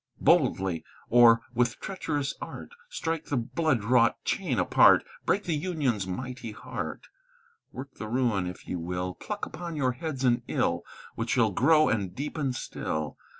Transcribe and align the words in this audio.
"Boldly, 0.19 0.83
or 1.11 1.41
with 1.53 1.79
treacherous 1.79 2.33
art, 2.41 2.71
Strike 2.89 3.25
the 3.25 3.37
blood 3.37 3.83
wrought 3.83 4.15
chain 4.25 4.57
apart; 4.57 5.03
Break 5.27 5.43
the 5.43 5.53
Union's 5.53 6.07
mighty 6.07 6.53
heart; 6.53 7.03
"Work 7.71 7.93
the 7.93 8.07
ruin, 8.07 8.47
if 8.47 8.67
ye 8.67 8.75
will; 8.75 9.13
Pluck 9.13 9.45
upon 9.45 9.75
your 9.75 9.91
heads 9.91 10.23
an 10.23 10.41
ill 10.47 10.81
Which 11.13 11.29
shall 11.29 11.51
grow 11.51 11.87
and 11.87 12.15
deepen 12.15 12.51
still. 12.53 13.15